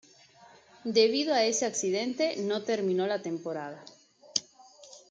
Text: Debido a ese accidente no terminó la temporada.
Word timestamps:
Debido 0.99 1.31
a 1.35 1.45
ese 1.45 1.67
accidente 1.67 2.35
no 2.37 2.63
terminó 2.63 3.05
la 3.05 3.21
temporada. 3.21 3.85